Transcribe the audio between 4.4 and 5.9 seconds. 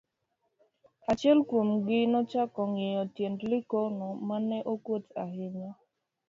ne okuot ahinya